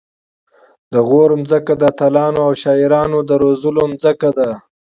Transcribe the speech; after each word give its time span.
د 0.93 0.95
غور 1.07 1.29
ځمکه 1.49 1.73
د 1.77 1.81
اتلانو 1.91 2.39
او 2.47 2.51
شاعرانو 2.61 3.17
د 3.29 3.31
روزلو 3.43 3.83
ځمکه 4.03 4.29
ده 4.37 4.49